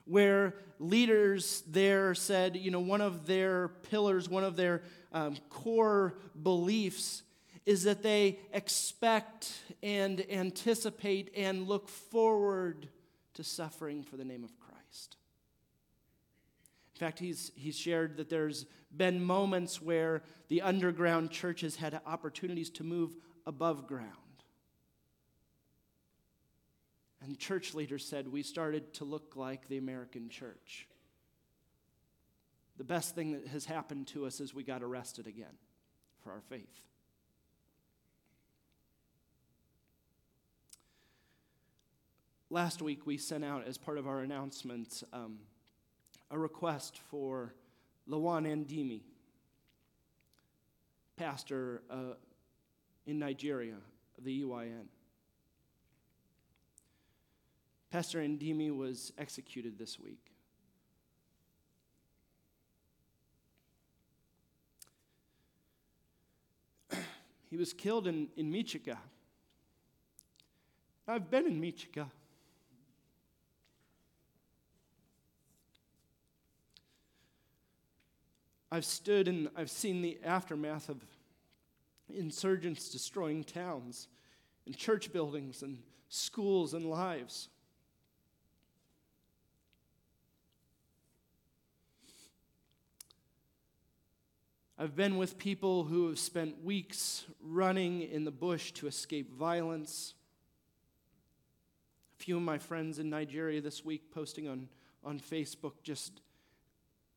where 0.08 0.56
leaders 0.80 1.64
there 1.68 2.16
said, 2.16 2.56
you 2.56 2.72
know, 2.72 2.80
one 2.80 3.02
of 3.02 3.26
their 3.26 3.68
pillars, 3.68 4.30
one 4.30 4.44
of 4.44 4.56
their 4.56 4.82
um, 5.14 5.36
core 5.50 6.18
beliefs 6.42 7.24
is 7.66 7.84
that 7.84 8.02
they 8.02 8.40
expect 8.54 9.54
and 9.84 10.26
anticipate 10.32 11.32
and 11.36 11.68
look 11.68 11.90
forward 11.90 12.88
to 13.34 13.44
suffering 13.44 14.04
for 14.04 14.16
the 14.16 14.24
name 14.24 14.44
of 14.44 14.58
Christ. 14.60 15.18
In 16.96 17.00
fact, 17.00 17.20
he's, 17.20 17.52
he's 17.56 17.78
shared 17.78 18.18
that 18.18 18.30
there's 18.30 18.66
been 18.96 19.24
moments 19.24 19.82
where 19.82 20.24
the 20.48 20.62
underground 20.62 21.30
churches 21.30 21.76
had 21.76 22.00
opportunities 22.06 22.70
to 22.72 22.84
move 22.84 23.16
above 23.46 23.86
ground. 23.86 24.27
And 27.22 27.38
church 27.38 27.74
leaders 27.74 28.06
said 28.06 28.28
we 28.28 28.44
started 28.44 28.94
to 28.96 29.06
look 29.06 29.36
like 29.36 29.68
the 29.68 29.78
American 29.78 30.30
church. 30.30 30.88
The 32.78 32.84
best 32.84 33.16
thing 33.16 33.32
that 33.32 33.48
has 33.48 33.66
happened 33.66 34.08
to 34.08 34.26
us 34.26 34.40
is 34.40 34.54
we 34.54 34.64
got 34.64 34.84
arrested 34.84 35.26
again 35.26 35.58
for 36.24 36.32
our 36.32 36.42
faith. 36.42 36.82
Last 42.50 42.82
week, 42.82 43.06
we 43.06 43.18
sent 43.18 43.44
out, 43.44 43.68
as 43.68 43.78
part 43.78 43.98
of 43.98 44.08
our 44.08 44.20
announcement, 44.20 45.04
um, 45.12 45.40
a 46.32 46.40
request 46.40 47.00
for 47.10 47.54
Lawan 48.08 48.46
Andimi, 48.46 49.02
pastor 51.18 51.82
uh, 51.90 52.14
in 53.06 53.20
Nigeria 53.20 53.76
the 54.24 54.44
EYN. 54.44 54.88
Pastor 57.92 58.20
Andimi 58.20 58.76
was 58.76 59.14
executed 59.18 59.78
this 59.78 59.98
week. 59.98 60.32
he 67.50 67.56
was 67.56 67.72
killed 67.72 68.08
in, 68.08 68.28
in 68.36 68.52
Michika. 68.52 68.98
I've 71.08 71.32
been 71.32 71.48
in 71.48 71.62
Michika. 71.62 72.08
I've 78.70 78.84
stood 78.84 79.30
and 79.30 79.50
I've 79.56 79.72
seen 79.72 80.02
the 80.02 80.20
aftermath 80.26 80.90
of 80.90 80.98
insurgents 82.14 82.90
destroying 82.90 83.46
towns 83.46 84.10
and 84.66 84.76
church 84.76 85.14
buildings 85.14 85.62
and 85.62 85.78
schools 86.10 86.74
and 86.74 86.86
lives. 86.86 87.48
I've 94.80 94.96
been 94.96 95.18
with 95.18 95.40
people 95.40 95.86
who 95.86 96.08
have 96.08 96.20
spent 96.20 96.64
weeks 96.64 97.26
running 97.42 98.04
in 98.04 98.26
the 98.26 98.32
bush 98.32 98.74
to 98.74 98.86
escape 98.86 99.34
violence. 99.34 100.14
A 102.20 102.24
few 102.24 102.38
of 102.38 102.44
my 102.44 102.60
friends 102.60 103.00
in 103.00 103.10
Nigeria 103.10 103.60
this 103.60 103.84
week 103.84 104.12
posting 104.14 104.48
on, 104.48 104.70
on 105.04 105.20
Facebook 105.20 105.82
just 105.82 106.22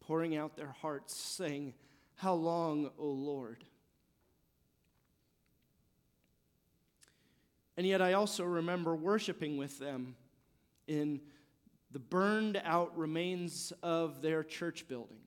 pouring 0.01 0.39
out 0.39 0.57
their 0.57 0.75
hearts, 0.81 1.15
saying, 1.15 1.75
How 2.15 2.33
long, 2.33 2.93
O 2.99 3.09
Lord? 3.09 3.63
And 7.77 7.87
yet 7.87 8.01
I 8.01 8.15
also 8.15 8.45
remember 8.45 8.97
worshiping 8.97 9.59
with 9.59 9.79
them 9.79 10.17
in 10.87 11.21
the 11.91 11.99
burned 11.99 12.59
out 12.65 12.97
remains 12.97 13.75
of 13.83 14.23
their 14.23 14.43
church 14.43 14.89
building 14.89 15.20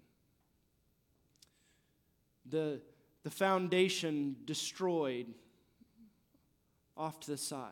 the, 2.53 2.79
the 3.23 3.31
foundation 3.31 4.35
destroyed 4.45 5.25
off 6.95 7.19
to 7.21 7.31
the 7.31 7.37
side. 7.37 7.71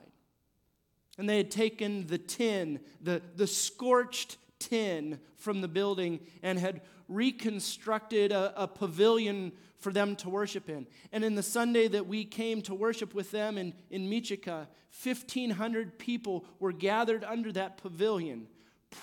And 1.18 1.30
they 1.30 1.38
had 1.38 1.52
taken 1.52 2.08
the 2.08 2.18
tin, 2.18 2.80
the, 3.00 3.22
the 3.36 3.46
scorched 3.46 4.38
tin 4.58 5.20
from 5.38 5.62
the 5.62 5.68
building, 5.68 6.20
and 6.42 6.58
had 6.58 6.82
reconstructed 7.08 8.32
a, 8.32 8.64
a, 8.64 8.68
pavilion 8.68 9.52
for 9.78 9.92
them 9.92 10.16
to 10.16 10.30
worship 10.30 10.68
in. 10.68 10.88
And 11.12 11.24
in 11.24 11.36
the 11.36 11.44
Sunday 11.44 11.88
that 11.90 12.08
we 12.08 12.26
came 12.26 12.62
to 12.64 12.74
worship 12.74 13.14
with 13.14 13.30
them 13.30 13.58
in, 13.58 13.74
in 13.92 14.10
Michika, 14.10 14.68
1,500 15.04 16.00
people 16.00 16.46
were 16.60 16.72
gathered 16.72 17.24
under 17.24 17.52
that 17.52 17.78
pavilion, 17.78 18.48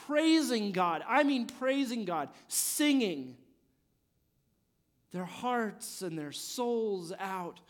praising 0.06 0.72
God. 0.72 1.04
I 1.06 1.22
mean, 1.22 1.46
praising 1.46 2.04
God, 2.04 2.30
singing 2.48 3.36
their 5.12 5.24
hearts 5.24 6.02
and 6.02 6.18
their 6.18 6.32
souls 6.32 7.12
out. 7.18 7.60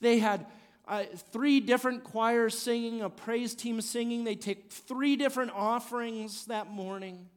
They 0.00 0.18
had 0.18 0.46
uh, 0.88 1.04
three 1.32 1.60
different 1.60 2.02
choirs 2.04 2.58
singing, 2.58 3.02
a 3.02 3.10
praise 3.10 3.54
team 3.54 3.80
singing. 3.80 4.24
They 4.24 4.34
take 4.34 4.70
three 4.72 5.16
different 5.16 5.52
offerings 5.54 6.46
that 6.46 6.68
morning. 6.68 7.28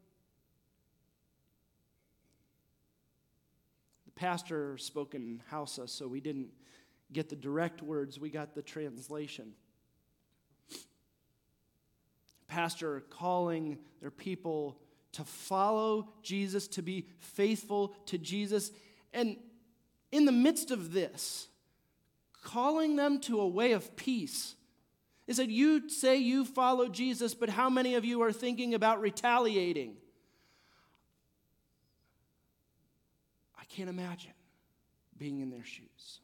The 4.05 4.11
pastor 4.11 4.77
spoke 4.77 5.13
in 5.13 5.41
Hausa, 5.51 5.87
so 5.87 6.07
we 6.07 6.19
didn't 6.19 6.49
get 7.11 7.29
the 7.29 7.35
direct 7.35 7.83
words, 7.83 8.19
we 8.19 8.31
got 8.31 8.55
the 8.55 8.63
translation. 8.63 9.53
Pastor 12.47 13.03
calling 13.09 13.77
their 14.01 14.11
people 14.11 14.79
to 15.11 15.23
follow 15.23 16.09
Jesus, 16.23 16.67
to 16.69 16.81
be 16.81 17.07
faithful 17.19 17.93
to 18.07 18.17
Jesus 18.17 18.71
and 19.13 19.37
in 20.11 20.25
the 20.25 20.31
midst 20.31 20.71
of 20.71 20.93
this, 20.93 21.47
calling 22.43 22.95
them 22.95 23.19
to 23.21 23.39
a 23.39 23.47
way 23.47 23.71
of 23.71 23.95
peace. 23.95 24.55
He 25.25 25.33
said, 25.33 25.49
You 25.49 25.89
say 25.89 26.17
you 26.17 26.45
follow 26.45 26.87
Jesus, 26.89 27.33
but 27.33 27.49
how 27.49 27.69
many 27.69 27.95
of 27.95 28.05
you 28.05 28.21
are 28.21 28.31
thinking 28.31 28.73
about 28.73 29.01
retaliating? 29.01 29.95
I 33.59 33.63
can't 33.65 33.89
imagine 33.89 34.33
being 35.17 35.39
in 35.39 35.49
their 35.49 35.63
shoes. 35.63 36.19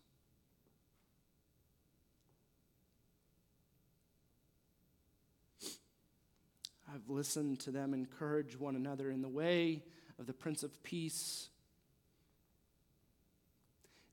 I've 6.93 7.07
listened 7.07 7.59
to 7.61 7.71
them 7.71 7.93
encourage 7.93 8.59
one 8.59 8.75
another 8.75 9.11
in 9.11 9.21
the 9.21 9.29
way 9.29 9.83
of 10.19 10.25
the 10.25 10.33
Prince 10.33 10.63
of 10.63 10.83
Peace 10.83 11.49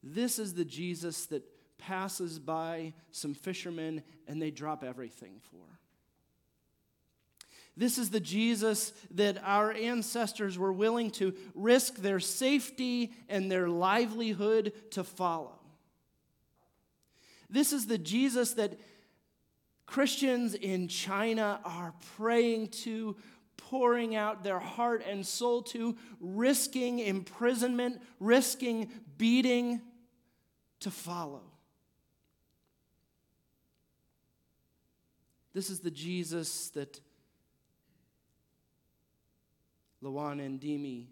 this 0.02 0.38
is 0.38 0.54
the 0.54 0.64
Jesus 0.64 1.26
that 1.26 1.42
passes 1.78 2.38
by 2.38 2.94
some 3.11 3.35
fishermen 3.35 4.02
and 4.26 4.40
they 4.40 4.50
drop 4.50 4.82
everything 4.85 5.40
for. 5.50 5.78
This 7.76 7.98
is 7.98 8.09
the 8.09 8.20
Jesus 8.20 8.92
that 9.11 9.37
our 9.44 9.70
ancestors 9.70 10.59
were 10.59 10.72
willing 10.72 11.11
to 11.12 11.35
risk 11.54 11.96
their 11.96 12.20
safety 12.20 13.12
and 13.28 13.52
their 13.52 13.68
livelihood 13.68 14.72
to 14.92 15.04
follow. 15.04 15.59
This 17.50 17.72
is 17.72 17.87
the 17.87 17.98
Jesus 17.98 18.54
that 18.54 18.78
Christians 19.85 20.54
in 20.54 20.88
China 20.88 21.61
are 21.64 21.94
praying 22.16 22.68
to, 22.68 23.16
pouring 23.57 24.14
out 24.14 24.45
their 24.45 24.59
heart 24.59 25.03
and 25.07 25.27
soul 25.27 25.62
to, 25.62 25.97
risking 26.21 26.99
imprisonment, 26.99 28.01
risking 28.21 28.90
beating 29.19 29.81
to 30.81 30.90
follow. 30.90 31.42
This 35.53 35.71
is 35.71 35.81
the 35.81 35.90
Jesus 35.90 36.69
that 36.71 37.01
Lawan 40.03 40.40
Andimi 40.40 41.07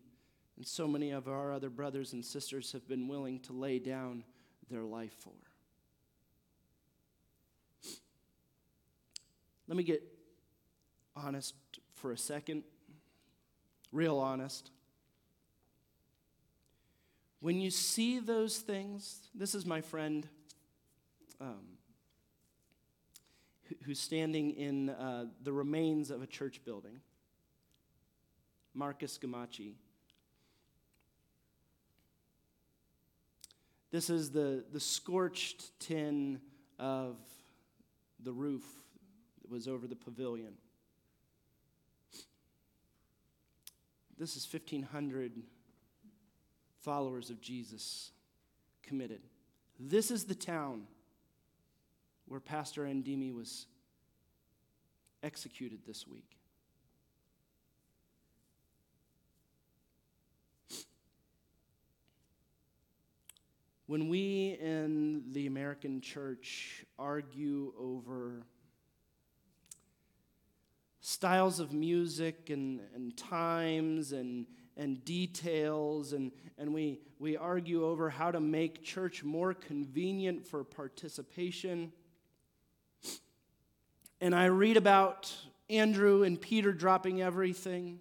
and 0.57 0.67
so 0.67 0.87
many 0.87 1.11
of 1.11 1.29
our 1.29 1.53
other 1.53 1.71
brothers 1.71 2.13
and 2.13 2.25
sisters 2.25 2.73
have 2.73 2.87
been 2.87 3.09
willing 3.09 3.41
to 3.41 3.53
lay 3.53 3.79
down 3.79 4.23
their 4.71 4.83
life 4.83 5.15
for. 5.21 5.33
Let 9.67 9.77
me 9.77 9.83
get 9.83 10.03
honest 11.17 11.55
for 12.05 12.13
a 12.13 12.19
second, 12.19 12.65
real 13.91 14.19
honest. 14.19 14.71
When 17.41 17.63
you 17.63 17.71
see 17.71 18.19
those 18.19 18.59
things, 18.59 19.21
this 19.35 19.55
is 19.55 19.65
my 19.65 19.81
friend 19.81 20.29
um, 21.41 21.63
who's 23.85 23.99
standing 23.99 24.51
in 24.51 24.91
uh, 24.91 25.29
the 25.43 25.51
remains 25.51 26.11
of 26.11 26.21
a 26.21 26.27
church 26.27 26.63
building, 26.63 27.01
Marcus 28.75 29.19
Gamachi. 29.19 29.73
This 33.91 34.11
is 34.11 34.31
the, 34.31 34.63
the 34.71 34.81
scorched 34.81 35.81
tin 35.81 36.39
of 36.79 37.17
the 38.23 38.33
roof 38.35 38.67
that 39.41 39.51
was 39.51 39.67
over 39.67 39.87
the 39.87 39.97
pavilion. 39.97 40.53
This 44.19 44.37
is 44.37 44.47
1,500 44.51 45.33
followers 46.83 47.31
of 47.31 47.41
Jesus 47.41 48.13
committed. 48.83 49.21
This 49.79 50.11
is 50.11 50.25
the 50.25 50.35
town 50.35 50.87
where 52.27 52.41
Pastor 52.41 52.85
Andimi 52.85 53.35
was 53.35 53.67
executed 55.23 55.81
this 55.87 56.07
week. 56.07 56.37
When 63.87 64.09
we 64.09 64.57
in 64.61 65.25
the 65.33 65.47
American 65.47 66.01
church 66.01 66.85
argue 66.99 67.75
over 67.79 68.47
styles 71.05 71.61
of 71.61 71.73
music 71.73 72.51
and, 72.51 72.81
and 72.95 73.17
times 73.17 74.13
and 74.13 74.47
and 74.77 75.05
details, 75.05 76.13
and, 76.13 76.33
and 76.59 76.75
we, 76.75 77.01
we 77.19 77.37
argue 77.37 77.85
over 77.85 78.11
how 78.11 78.31
to 78.31 78.41
make 78.41 78.83
church 78.83 79.23
more 79.23 79.55
convenient 79.55 80.47
for 80.47 80.65
participation. 80.65 81.93
And 84.21 84.35
I 84.35 84.47
read 84.47 84.77
about 84.77 85.33
Andrew 85.71 86.23
and 86.23 86.41
Peter 86.41 86.73
dropping 86.73 87.23
everything. 87.23 88.01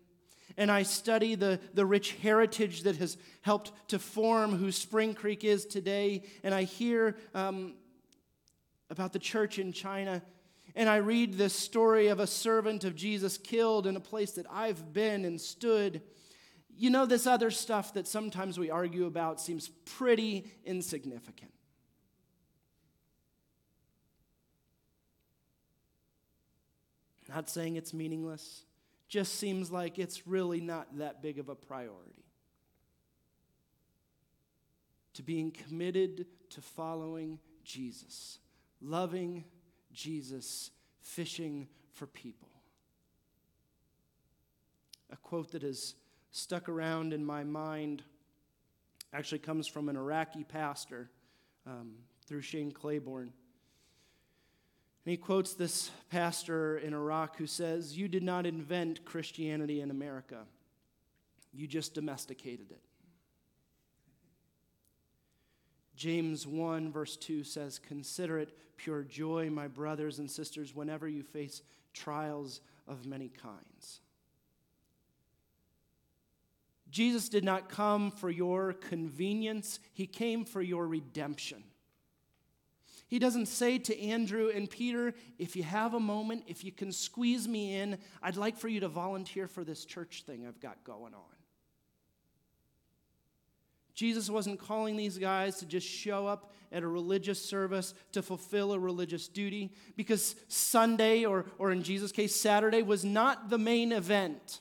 And 0.57 0.71
I 0.71 0.83
study 0.83 1.35
the, 1.35 1.59
the 1.73 1.85
rich 1.85 2.13
heritage 2.13 2.83
that 2.83 2.97
has 2.97 3.17
helped 3.41 3.71
to 3.89 3.99
form 3.99 4.55
who 4.55 4.71
Spring 4.71 5.13
Creek 5.13 5.43
is 5.43 5.65
today. 5.65 6.23
And 6.43 6.53
I 6.53 6.63
hear 6.63 7.15
um, 7.33 7.73
about 8.89 9.13
the 9.13 9.19
church 9.19 9.57
in 9.57 9.73
China. 9.73 10.21
And 10.75 10.89
I 10.89 10.97
read 10.97 11.35
this 11.35 11.53
story 11.53 12.07
of 12.07 12.19
a 12.19 12.27
servant 12.27 12.83
of 12.83 12.95
Jesus 12.95 13.37
killed 13.37 13.85
in 13.85 13.95
a 13.95 13.99
place 13.99 14.31
that 14.31 14.45
I've 14.51 14.91
been 14.93 15.23
and 15.25 15.39
stood. 15.39 16.01
You 16.75 16.89
know, 16.89 17.05
this 17.05 17.27
other 17.27 17.51
stuff 17.51 17.93
that 17.93 18.07
sometimes 18.07 18.57
we 18.57 18.71
argue 18.71 19.05
about 19.05 19.39
seems 19.39 19.69
pretty 19.69 20.51
insignificant. 20.65 21.51
Not 27.29 27.49
saying 27.49 27.75
it's 27.75 27.93
meaningless, 27.93 28.63
just 29.07 29.35
seems 29.35 29.71
like 29.71 29.97
it's 29.97 30.27
really 30.27 30.61
not 30.61 30.97
that 30.97 31.21
big 31.21 31.39
of 31.39 31.49
a 31.49 31.55
priority. 31.55 32.23
to 35.13 35.23
being 35.23 35.51
committed 35.51 36.25
to 36.49 36.61
following 36.61 37.39
Jesus, 37.63 38.39
loving 38.81 39.45
Jesus, 39.93 40.71
fishing 41.01 41.67
for 41.93 42.07
people. 42.07 42.49
A 45.11 45.17
quote 45.17 45.51
that 45.51 45.61
has 45.61 45.95
stuck 46.31 46.67
around 46.67 47.13
in 47.13 47.23
my 47.23 47.43
mind 47.43 48.03
actually 49.13 49.39
comes 49.39 49.67
from 49.67 49.89
an 49.89 49.95
Iraqi 49.95 50.43
pastor 50.43 51.09
um, 51.67 51.93
through 52.25 52.41
Shane 52.41 52.71
Claiborne. 52.71 53.31
And 55.05 55.11
he 55.11 55.17
quotes 55.17 55.53
this 55.53 55.91
pastor 56.09 56.77
in 56.77 56.93
Iraq 56.93 57.37
who 57.37 57.45
says, 57.45 57.97
You 57.97 58.07
did 58.07 58.23
not 58.23 58.45
invent 58.45 59.05
Christianity 59.05 59.81
in 59.81 59.91
America, 59.91 60.45
you 61.53 61.67
just 61.67 61.93
domesticated 61.93 62.71
it. 62.71 62.81
James 65.95 66.47
1, 66.47 66.91
verse 66.91 67.15
2 67.17 67.43
says, 67.43 67.79
Consider 67.79 68.39
it 68.39 68.57
pure 68.77 69.03
joy, 69.03 69.49
my 69.49 69.67
brothers 69.67 70.19
and 70.19 70.29
sisters, 70.29 70.75
whenever 70.75 71.07
you 71.07 71.23
face 71.23 71.61
trials 71.93 72.61
of 72.87 73.05
many 73.05 73.29
kinds. 73.29 74.01
Jesus 76.89 77.27
did 77.29 77.43
not 77.43 77.69
come 77.69 78.11
for 78.11 78.29
your 78.29 78.73
convenience, 78.73 79.79
He 79.93 80.05
came 80.05 80.45
for 80.45 80.61
your 80.61 80.87
redemption. 80.87 81.63
He 83.07 83.19
doesn't 83.19 83.47
say 83.47 83.77
to 83.77 83.99
Andrew 83.99 84.49
and 84.49 84.67
Peter, 84.67 85.13
if 85.37 85.55
you 85.55 85.61
have 85.61 85.93
a 85.93 85.99
moment, 85.99 86.45
if 86.47 86.63
you 86.63 86.71
can 86.71 86.91
squeeze 86.91 87.47
me 87.47 87.75
in, 87.75 87.99
I'd 88.23 88.37
like 88.37 88.57
for 88.57 88.67
you 88.67 88.79
to 88.79 88.87
volunteer 88.87 89.47
for 89.47 89.63
this 89.63 89.85
church 89.85 90.23
thing 90.25 90.47
I've 90.47 90.59
got 90.59 90.83
going 90.83 91.13
on. 91.13 91.42
Jesus 93.93 94.29
wasn't 94.29 94.59
calling 94.59 94.97
these 94.97 95.17
guys 95.17 95.57
to 95.57 95.65
just 95.65 95.87
show 95.87 96.25
up 96.25 96.51
at 96.71 96.81
a 96.81 96.87
religious 96.87 97.43
service 97.43 97.93
to 98.11 98.23
fulfill 98.23 98.73
a 98.73 98.79
religious 98.79 99.27
duty 99.27 99.71
because 99.95 100.35
Sunday, 100.47 101.25
or, 101.25 101.45
or 101.59 101.71
in 101.71 101.83
Jesus' 101.83 102.11
case, 102.11 102.35
Saturday, 102.35 102.81
was 102.81 103.05
not 103.05 103.49
the 103.49 103.59
main 103.59 103.91
event. 103.91 104.59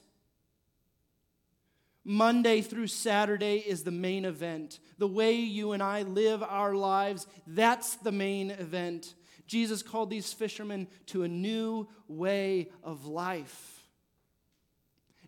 Monday 2.05 2.61
through 2.61 2.89
Saturday 2.89 3.59
is 3.59 3.85
the 3.85 3.91
main 3.91 4.25
event. 4.25 4.81
The 4.99 5.09
way 5.09 5.35
you 5.35 5.73
and 5.73 5.83
I 5.83 6.03
live 6.03 6.43
our 6.43 6.75
lives, 6.75 7.27
that's 7.47 7.97
the 7.97 8.13
main 8.13 8.51
event. 8.51 9.15
Jesus 9.47 9.83
called 9.83 10.11
these 10.11 10.33
fishermen 10.33 10.89
to 11.07 11.23
a 11.23 11.29
new 11.29 11.89
way 12.09 12.71
of 12.83 13.07
life. 13.07 13.72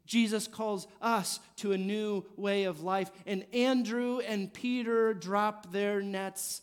Jesus 0.07 0.47
calls 0.47 0.87
us 1.01 1.41
to 1.57 1.73
a 1.73 1.79
new 1.79 2.25
way 2.37 2.65
of 2.65 2.83
life. 2.83 3.11
And 3.27 3.45
Andrew 3.53 4.21
and 4.21 4.53
Peter 4.53 5.15
drop 5.15 5.73
their 5.73 6.03
nets 6.03 6.61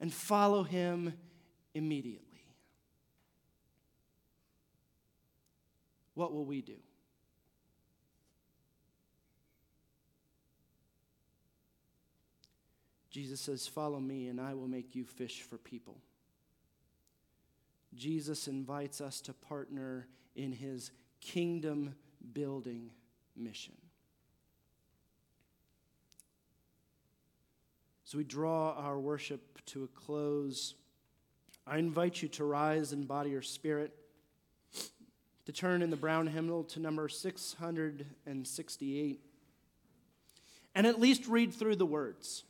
and 0.00 0.12
follow 0.12 0.62
him 0.62 1.14
immediately. 1.74 2.20
What 6.14 6.32
will 6.32 6.44
we 6.44 6.62
do? 6.62 6.76
Jesus 13.10 13.40
says, 13.40 13.66
Follow 13.66 14.00
me, 14.00 14.28
and 14.28 14.40
I 14.40 14.54
will 14.54 14.68
make 14.68 14.94
you 14.94 15.04
fish 15.04 15.42
for 15.42 15.56
people. 15.56 16.00
Jesus 17.94 18.48
invites 18.48 19.00
us 19.00 19.20
to 19.22 19.32
partner 19.32 20.08
in 20.34 20.50
his 20.52 20.90
kingdom 21.20 21.94
building 22.32 22.90
mission. 23.36 23.74
So 28.04 28.18
we 28.18 28.24
draw 28.24 28.72
our 28.72 28.98
worship 28.98 29.64
to 29.66 29.84
a 29.84 29.88
close. 29.88 30.74
I 31.66 31.78
invite 31.78 32.22
you 32.22 32.28
to 32.28 32.44
rise 32.44 32.92
in 32.92 33.04
body 33.04 33.34
or 33.34 33.42
spirit, 33.42 33.94
to 35.46 35.52
turn 35.52 35.82
in 35.82 35.90
the 35.90 35.96
brown 35.96 36.26
hymnal 36.26 36.64
to 36.64 36.80
number 36.80 37.08
668, 37.08 39.20
and 40.74 40.86
at 40.86 41.00
least 41.00 41.26
read 41.26 41.52
through 41.52 41.76
the 41.76 41.86
words. 41.86 42.44